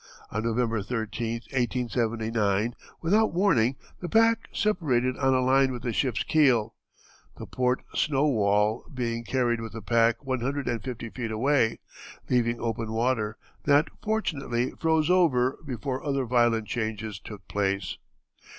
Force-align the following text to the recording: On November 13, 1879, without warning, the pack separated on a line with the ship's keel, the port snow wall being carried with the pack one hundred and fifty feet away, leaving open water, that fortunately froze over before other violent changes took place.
On 0.31 0.41
November 0.41 0.81
13, 0.81 1.41
1879, 1.51 2.73
without 3.03 3.35
warning, 3.35 3.75
the 3.99 4.09
pack 4.09 4.47
separated 4.51 5.15
on 5.17 5.35
a 5.35 5.41
line 5.41 5.71
with 5.71 5.83
the 5.83 5.93
ship's 5.93 6.23
keel, 6.23 6.73
the 7.37 7.45
port 7.45 7.83
snow 7.93 8.25
wall 8.27 8.83
being 8.91 9.23
carried 9.23 9.61
with 9.61 9.73
the 9.73 9.81
pack 9.83 10.25
one 10.25 10.41
hundred 10.41 10.67
and 10.67 10.83
fifty 10.83 11.11
feet 11.11 11.29
away, 11.29 11.81
leaving 12.31 12.59
open 12.59 12.91
water, 12.91 13.37
that 13.65 13.89
fortunately 14.01 14.71
froze 14.71 15.11
over 15.11 15.59
before 15.67 16.03
other 16.03 16.25
violent 16.25 16.67
changes 16.67 17.19
took 17.19 17.47
place. 17.47 17.99